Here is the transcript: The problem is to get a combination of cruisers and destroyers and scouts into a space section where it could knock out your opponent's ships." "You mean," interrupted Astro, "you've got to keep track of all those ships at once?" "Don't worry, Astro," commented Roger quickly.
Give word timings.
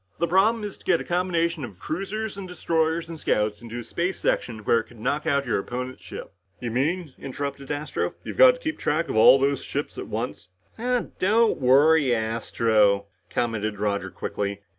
The 0.17 0.27
problem 0.27 0.63
is 0.63 0.79
to 0.79 0.83
get 0.85 0.99
a 0.99 1.03
combination 1.03 1.63
of 1.63 1.77
cruisers 1.77 2.35
and 2.35 2.47
destroyers 2.47 3.07
and 3.07 3.19
scouts 3.19 3.61
into 3.61 3.77
a 3.77 3.83
space 3.83 4.19
section 4.19 4.63
where 4.65 4.79
it 4.79 4.85
could 4.85 4.97
knock 4.99 5.27
out 5.27 5.45
your 5.45 5.59
opponent's 5.59 6.01
ships." 6.01 6.31
"You 6.59 6.71
mean," 6.71 7.13
interrupted 7.19 7.69
Astro, 7.69 8.15
"you've 8.23 8.35
got 8.35 8.55
to 8.55 8.59
keep 8.61 8.79
track 8.79 9.09
of 9.09 9.15
all 9.15 9.37
those 9.37 9.63
ships 9.63 9.99
at 9.99 10.07
once?" 10.07 10.47
"Don't 11.19 11.59
worry, 11.59 12.15
Astro," 12.15 13.09
commented 13.29 13.79
Roger 13.79 14.09
quickly. 14.09 14.61